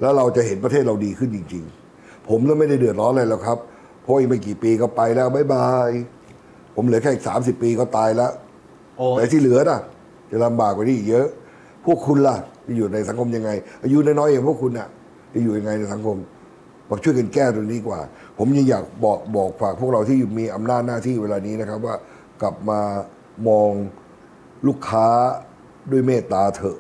[0.01, 1.65] แล้วเราจะเห็นประเทศเราดีขึ้นจริง
[1.97, 3.59] ๆ ผมแล้วไม่ได้เดือดร้อนอะไรหรอกครับ
[4.03, 5.91] เพราะอีกไม่กี่ปีก็ไปแล้วบ๊ายบาย
[6.75, 8.33] ผมเหลือแค่อีกสามสิบปีก็ตายแล้ว
[8.97, 9.81] โอ้แต่ที่เหลือน่ะ
[10.31, 11.27] จะลำบากกว่านี้อีกเยอะ
[11.87, 13.51] พวกคุณล่ะจะอยู่ในสังคมยังไง
[13.83, 14.89] อายุน้อยๆอย่างพวกคุณน่ะ
[15.35, 16.17] จะอยู่ยังไงในสังคม
[16.89, 18.01] บอกช่วยกันแก้ตรงนี้ดีกว่า
[18.39, 21.95] ผมยังอยากบอกบอกฝากพวกเราที่มีอำนาจหน้าที่เวลานี้นะครับ ว่า
[22.43, 22.81] กลับมา
[23.49, 23.71] มอง
[24.67, 25.07] ลูกค้า
[25.91, 26.79] ด้วยเมตตาเถอะ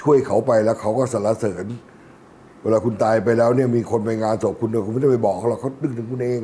[0.00, 1.66] ช่วยเขาไปแล้วเขาก็สรรเสริญ
[2.62, 6.40] เวลาคุณตายไปแล้วเนี่ยมีคนไปงานศพคุณเนี่ยคุณไม่ได้ไปบอกเขาหรอกเขานึกถึงคุณเอง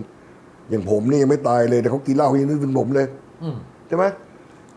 [0.71, 3.07] อย่างผมนี่ยังไม่ตายเลยแต่เขากินเหล้าเขายังนึกถึงผมเลย
[3.43, 3.57] อืม
[3.89, 4.05] ใช่ไหม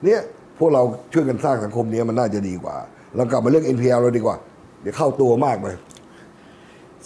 [0.03, 0.19] เนี่ย
[0.57, 0.81] พวกเรา
[1.13, 2.75] ช่วยกันสร้างสังคมนี้มันน่าจะดีกว่า
[3.15, 4.35] เรากลับมาเรื่อง NPL เราดีกว่า
[4.81, 5.67] เดี๋ยวเข้าตัวมากไป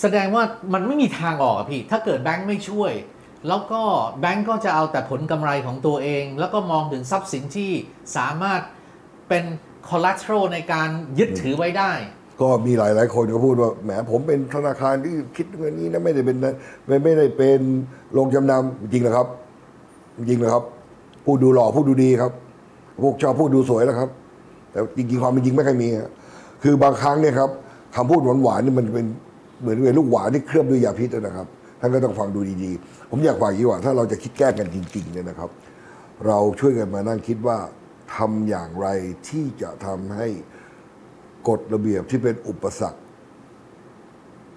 [0.01, 2.91] แสดงว่ามันไม่มีทางออกอะพี่ ถ้าเกิดแบงก์ไม่ช่วย
[3.47, 3.81] แล้วก็
[4.19, 7.71] แบงก์ก็จะเอาแต่ผลกำไรของตัวเอง แล้วก็มองถึงทรัพย์สินที่
[8.17, 8.61] สามารถ
[9.29, 9.43] เป็น
[9.89, 11.91] collateral ในการยึดถือไว้ได้
[12.41, 16.37] ก็มีหลายหลายคนก็พูดว่าแหมผมเป็นธนาคารที่คิดเงินนี้นะไม่ได้เป็น
[16.87, 17.59] ไม่ไม่ได้เป็น
[18.13, 19.27] โรงจำนำจริงเหรอครับ
[20.17, 20.63] จริงเหรอครับ
[21.25, 22.31] พูดดูหล่อพูดดูดีครับ
[23.03, 24.09] พวกชอบพูดดูสวยแล้วครับ
[24.71, 25.89] แต่จริงๆความเป็นจริงไม่เคยมี
[26.63, 27.49] คือบางครั้งเนี่ยครับ
[27.95, 29.07] คำพูดหวานๆนี่มันเป็น
[29.61, 31.47] เหมือนเป็นลูกหวานที่เคลือบด้วยยาพิษนะครับ
[31.79, 35.49] ท่านก็ต้องฟังดูดีๆ ผมอยากฝากอย่างนี้ว่าถ้าเราจะคิดแก้กันจริงๆเนี่ยนะครับ
[36.25, 37.57] เราช่วยกันมานั่งคิดว่า
[38.15, 38.87] ทำอย่างไร
[39.29, 40.27] ที่จะทำให้
[41.49, 43.01] กฎระเบียบที่เป็นอุปสรรค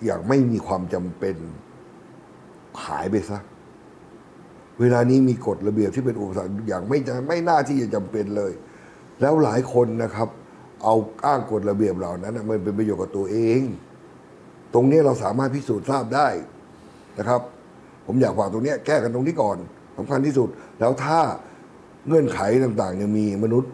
[0.04, 1.36] อย่างไม่มีความจำเป็น
[2.84, 3.38] หายไปซะ
[4.80, 8.52] เวลานี้มีกฎระเบียบที่เป็นอุปสรรคอย่างไม่ไม่น่าที่จะจำเป็นเลย
[9.20, 10.28] แล้วหลายคนนะครับ
[10.84, 13.60] เอาอ้างกฎระเบียบเหล่านั้นมันเป็นประโยชน์กับตัวเอง
[14.74, 16.28] ตรงนี้เราสามารถพิสูจน์ทราบได้
[17.18, 17.40] นะครับ
[18.06, 19.56] ผมอยากฝากตรงนี้แก้กันตรงนี้ก่อน
[19.96, 20.48] สำคัญที่สุด
[20.80, 21.18] แล้วถ้า
[22.06, 23.70] เงื่อนไขต่างๆยังมีมนุษย์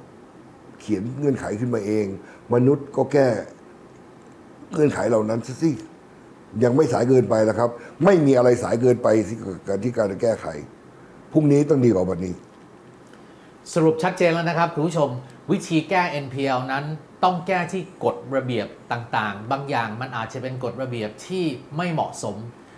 [0.80, 2.06] เขียนเงื่อนไขขึ้นมาเอง
[2.54, 3.28] มนุษย์ก็แก้
[4.72, 5.70] เงื่อนไขเหล่านั้นซะสิ
[6.64, 7.70] ยังไม่สายเกินไปแล้วครับ
[8.04, 10.46] ไม่มีอะไรสายเกินไปที่การที่การจะแก้ไข
[11.32, 12.34] พรุ่งนี้ต้องดีกว่าวันนี้
[13.74, 15.08] สรุปชัดเจนแล้วนะครับคุณผู้ชม
[15.52, 16.84] วิธีแก้ NPL นั้น
[17.24, 21.44] ต้องแก้ที่กฎระเบียบต่างๆ บางอย่างมันอาจจะเป็นกฎระเบียบที่
[21.76, 22.36] ไม่เหมาะสม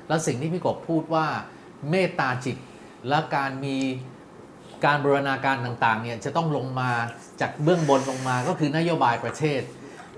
[0.08, 1.26] และสิ่งที่พี่กบพูดว่า
[1.90, 2.56] เมตตาจิต
[3.08, 3.76] และการมี
[4.84, 6.90] การบูรณาการต่างๆเนี่ยจะต้องลงมา
[7.40, 9.60] จากเบื้องบนลงมาก็คือนโยบายประเทศ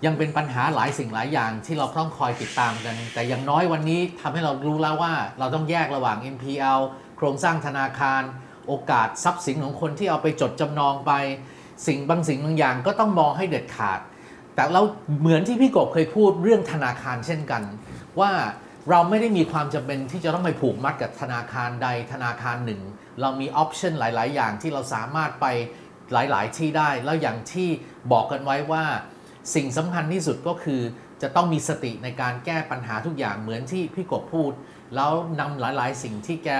[0.05, 6.81] ยังเป็นปัญหาหลายสิ่งหลายอย่างที่เราต้องคอยติดตามกัน แต่อย่างน้อยวันนี้ทำให้เรารู้แล้วว่าเราต้องแยกระหว่าง NPL
[7.17, 8.23] โครงสร้างธนาคาร
[8.67, 11.13] โอกาสทรัพย์สินของคนที่เอาไปจดจำนองไป
[11.87, 14.01] สิ่งบางสิ่งบางอย่างก็ต้องมองให้เด็ดขาด
[14.55, 14.83] แต่เรา
[15.21, 17.63] เหมือนที่พี่กบเคยพูดเรื่องธนาคารเช่นกัน
[18.21, 18.33] ว่า
[18.91, 22.81] เราไม่ได้มีความจำเป็นที่จะต้องไปผูกมัดกับธนาคารใดธนาคารหนึ่ง
[23.21, 25.47] เรามีออปชันหลาย ๆ อย่างที่เราสามารถไป
[26.13, 27.69] หลาย ๆ ที่ได้ แล้วอย่างที่
[28.13, 28.85] บอกกันไว้ว่า
[29.55, 30.81] สิ่งสำคัญที่สุดก็คือ
[31.23, 34.53] จะต้องมีสติในการแก้ปัญหาทุกอย่างเหมือนที่พี่กบพูด
[34.95, 36.51] แล้วนำหลาย ๆ สิ่งที่แก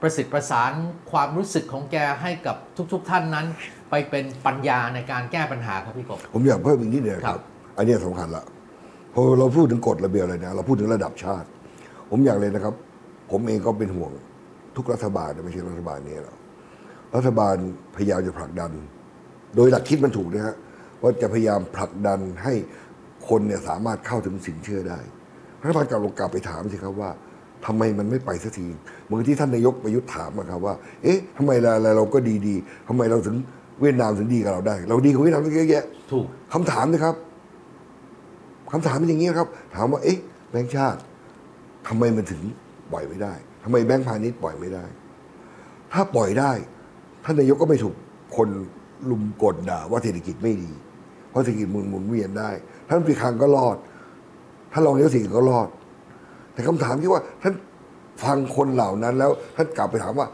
[0.00, 0.72] ประสิทธิ์ประสาน
[1.10, 2.56] ความรู้สึกของแกให้กับ
[2.92, 3.46] ทุก ๆ ท่านนั้น
[3.90, 7.42] ไปเป็นปัญญาในการแก้ปัญหาครับพี่กบ ผมอยากเพิ่มอีกนิดเดียวคครัรับ บ
[7.76, 8.44] อันเนี้ยสำคัญละ
[9.14, 11.48] พอเราพูดถึงกฎระเบียบอะไรนะ เราพูดถึงระดับชาติ
[12.10, 12.74] ผมอยากเลยนะครับ
[13.30, 14.10] ผมเองก็เป็นห่วง
[14.76, 16.36] ทุกรัฐบาลนะไม่ใช่รัฐบาลนี้หรอก
[17.16, 17.54] รัฐบาล
[17.96, 18.72] พยายามจะผลักดัน
[19.56, 20.54] โดยหลักคิดมันถูกนะฮะ
[21.02, 22.54] ว่าจะพยายามผลักดันให้
[23.28, 24.98] คนเนี่ยสามารถเข้าถึงสินเชื่อได้
[25.62, 27.10] รัฐบาลกลับลงกลับไปถามสิครับว่า
[27.66, 28.66] ทำไมมันไม่ไปสักที
[29.04, 33.36] เหมือนที่ท่านนายกประยุทธ์ถามอะครับว่า เอ๊ะทำไมเราเราก็ดีๆทำไมเราถึง
[33.80, 37.14] เวียดนามถึงดีกับเราได้ เราดีกว่าเวียดนามตั้งเยอะแยะถูกคำถามนะครับ
[38.72, 40.18] คำถามเป็นอย่างนี้ครับ ถามว่าเอ๊ะ
[40.50, 41.00] แบงค์ชาติ
[41.88, 42.42] ทำไมมันถึง
[42.92, 43.34] ปล่อยไม่ได้
[43.64, 44.84] ทำไมแบงค์พาณิชย์ปล่อยไม่ได้
[45.92, 46.52] ถ้าปล่อยได้
[47.24, 47.94] ท่านนายกก็ไม่ถูก
[48.36, 48.48] คน
[49.10, 50.70] ลุมกดด่าว่าเศรษฐกิจไม่ดี
[51.30, 52.50] เพราะเศรษฐกิจหมุนหมุนเวียนได้
[52.88, 53.76] ท่านปีคลังก็รอด
[54.72, 55.68] ท่านรองนายกสิงห์ก็รอด
[56.52, 57.54] แต่คำถามที่ว่าท่าน
[58.22, 60.26] ฟังคนเหล่านั้นแล้วท่านกลับไปถามว่า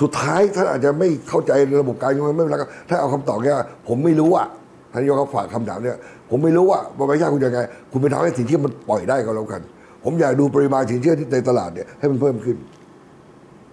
[0.00, 4.48] สุดท้ายท่านอาจจะไม่เข้าใจระบบการเงินไม่เป็นไรครับถ้าเอาคำตอบแค่ว่าผมไม่รู้อะ
[4.92, 5.96] ท่านนายกเขาฝากคำถามเนี่ย
[6.30, 9.62] ผมไม่รู้ว่าบริษัทคุณยังไง คุณไปทำให้สินเชื่อมันปล่อยได้ก็แล้วกัน
[10.04, 12.56] ผมอยากดูปริมาณสินเชื่อที่ในตลาดเนี่ยให้มันเพิ่มขึ้น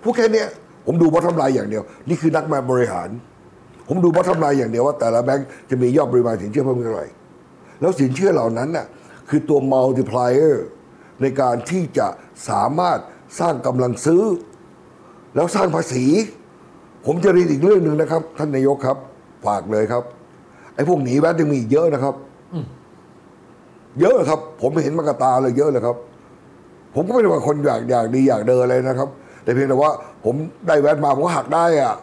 [0.04, 0.46] พวกแค่นี้
[0.86, 3.10] ผมดูบอททำลายอย่างเดียว นี่คือนักมาบริหาร
[3.88, 7.08] ผมดูบอททำลายอย่างเดียวว่าแต่ละแบงก์จะมียอดปริมาณสินเชื่อเพิ่มเท่าไหร่
[7.82, 8.86] แล้วสินเชื่อเหล่านั้นน่ะ
[9.30, 10.56] คือตัว multiplier
[11.22, 12.08] ในการที่จะ
[12.50, 13.00] สามารถ
[13.40, 14.24] สร้างกำลังซื้อ
[15.36, 16.04] แล้วสร้างภาษี
[17.06, 18.98] ผมจะเรียนอีกเรื่องหนึ่งนะครับ ท่านนายกครับ
[19.46, 20.04] ฝากเลยครับ
[20.76, 22.16] ไอ้พวกหนีแวดยังมีอีกเยอะนะครับ
[24.00, 25.96] เยอะครับ ผมเห็นมากบตาเลยเยอะเลยครับ
[26.96, 29.10] ผมก็ไม่ได้ว่าคนอยากอยากดีอยากเดินอะไรนะครับ
[29.44, 29.92] แต่เพียงแต่ว่า
[30.26, 30.36] ผม
[30.68, 31.96] ได้แวดมาผมก็หักได้อะ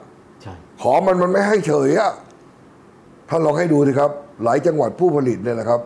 [0.43, 2.13] ใช่ขอมันมันไม่ให้เฉยอะ
[3.29, 4.11] ท่านลองให้ดูสิครับ
[4.45, 5.81] หลายจังหวัดผู้ผลิตเนี่ยนะครับ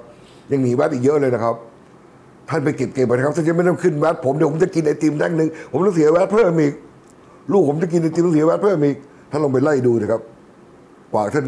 [0.53, 1.55] ยังหนีแวดอีกเยอะเลยนะครับ
[2.49, 6.75] ท่านไปเก็บเก็บไปนะครับท่านจะไม่ต้องขึ้นแวดผมเดี๋ยวผมจะกินไอติมแท่งหนึ่งผมต้องเสียแวดเพิ่มอีก
[7.51, 8.97] ลูกผมจะกินไอติมต้องเสียแวดเพิ่มอีก
[9.31, 10.23] ท่านลองไปไล่ดูสิครับ
[11.15, 11.47] ฝากท่าน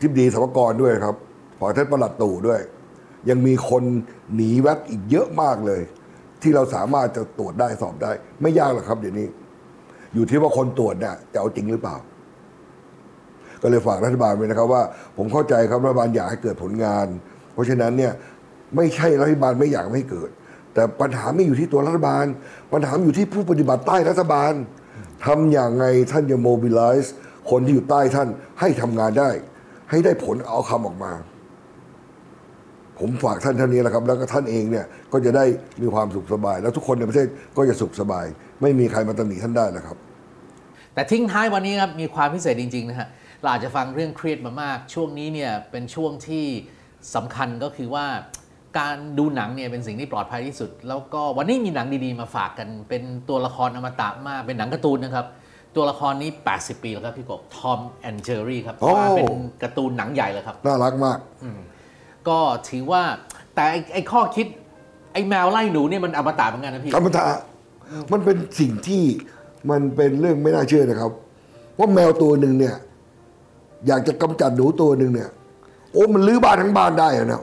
[0.00, 1.16] ทิบดีสมกรด้วยครับ
[1.60, 2.60] ฝากท่านประหลัดตู่ด้วย
[3.28, 3.82] ยังมีคน
[4.34, 5.80] หนีแวดอีกเยอะมากเลย
[6.42, 8.10] ที่เราสามารถจะตรวจได้สอบได้
[8.42, 9.26] ไม่ยากหรอกครับเดี๋ยวนี้
[10.14, 11.96] อยู่ที่ว่าคนตรวจเนี่ยจะเอาจริงหรือเปล่า
[13.62, 14.82] ก็เลยฝากรัฐบาลไว้นะครับ ว่า
[15.16, 17.06] ผมเข้าใจครับรัฐบาลอยากให้เกิดผลงาน
[17.52, 18.12] เพราะฉะนั้นเนี่ย
[18.76, 20.30] ไม่ใช่รัฐบาลไม่อยากไม่เกิด
[20.74, 22.24] แต่ปัญหาไม่อยู่ที่ตัวรัฐบาล
[22.72, 24.52] ปัญหาอยู่ที่ผู้ปฏิบัติใต้รัฐบาล
[25.24, 27.14] ทำอย่างไงท่านจะโมบิลไลซ์
[27.50, 28.28] คนที่อยู่ใต้ท่าน
[28.60, 29.30] ให้ทำงานได้
[29.90, 31.12] ให้ได้ผลเอาคำออกมา
[32.98, 35.44] ผมฝากท่านเท่านี้แหละครับ แล้วก็ท่านเองเนี่ยก็จะได้
[35.82, 37.26] มีความสุขสบาย แล้วทุกคนในประเทศ
[37.56, 38.26] ก็จะสุขสบาย
[38.62, 39.96] ไม่มีใครมาตำหนิท่านได้นะครับ
[40.94, 43.08] แต่ทิ้งท้ายวันนี้ครับมีความพิเศษจริงๆนะฮะ
[43.40, 46.46] เราอาจจะฟังเรื่องเครียดมามาก ช่วงนี้เนี่ยเป็นช่วงที่
[47.14, 48.06] สำคัญก็คือว่า
[48.78, 55.26] การดูหนังเนี่ยเป็นสิ่งที่ปลอดภัยที่สุด แล้วก็วันนี้มีหนังดีๆมาฝากกันเป็นตัวละครอมตะมากเป็นหนังการ์ตูนนะครับ
[55.76, 61.18] ตัวละครนี้ 80 ปีแล้วครับพี่กบทอมแอนเจอรี่ครับโอ้มาเป็นการ์ตูนหนังใหญ่แล้วครับ น่ารักมาก
[62.28, 63.02] ก็ถือว่า
[63.54, 64.46] แต่ไอ้ไอ้ข้อคิด
[65.12, 67.24] ไอ้แมวไล่หนูเนี่ยมันอมตะเหมือนกันนะพี่ธรรมดา
[68.12, 69.02] มันเป็นสิ่งที่
[69.70, 71.12] มันเป็นเรื่องไม่น่าเชื่อนะครับ
[71.78, 72.74] ว่าแมวตัวหนึ่งเนี่ย
[73.86, 75.28] อยากจะกำจัดหนูตัวหนึ่งเนี่ย
[75.92, 77.42] โอ้มันลื้อบ้านทั้งบ้านได้อะนะ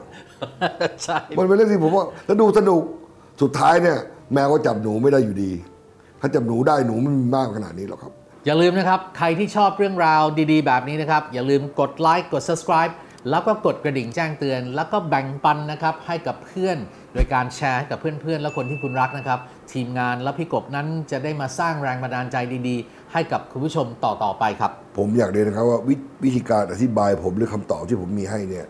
[1.04, 2.82] ใช่มันเป็นเรื่องที่ผมว่าสนุกสนุก
[3.42, 3.98] สุดท้ายเนี่ย
[4.32, 5.52] แมวก็จับหนูไม่ได้อยู่ดี
[6.20, 8.12] ถ้าจับหนูได้หนูไม่มีมากขนาดนี้หรอกครับ
[8.46, 12.92] อย่าลืมนะครับ ใครที่ชอบเรื่องราวดีๆ แบบนี้นะครับ อย่าลืมกดไลค์กด subscribe
[13.30, 16.76] แล้วก็กดกระดิ่งแจ้งเตือน แล้วก็แบ่งปันนะครับให้กับเพื่อน
[17.12, 19.38] โดยการแชร์ให้กับเพื่อนๆ และคนที่คุณรักนะครับ
[19.72, 22.36] ทีมงานและพี่กบนั้นจะได้มาสร้างแรงบันดาลใจ
[22.68, 25.94] ดีๆ ให้กับคุณผู้ชมต่อๆไปครับ ผมอยากเรียนนะครับว่าวิ
[26.24, 28.66] วิธีการอธิบายผมหรือคำตอบที่ผมมีให้เนี่ย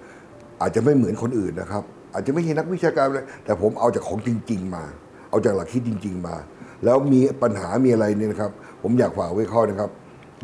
[0.60, 1.82] อาจจะไม่เหมือนคนอื่นนะครับ
[2.14, 4.84] อาจจะไม่ใช่นักวิชาการเลยแต่ผมเอาจากของจริง ๆ มา
[5.30, 6.36] เอาจากหลักคิดจริง ๆ มา
[6.84, 8.50] แล้วมีปัญหามีอะไรเนี่ยนะครับ
[8.82, 9.90] ผมอยากฝากไว้ข้อนะครับ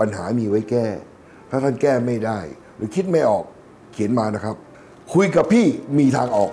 [0.00, 0.86] ปัญหามีไว้แก้
[1.50, 2.38] ถ้าท่านแก้ไม่ได้
[2.76, 3.44] หรือคิดไม่ออก
[3.92, 4.56] เขียนมานะครับ
[5.12, 5.66] คุยกับพี่
[5.98, 6.50] มีทางออก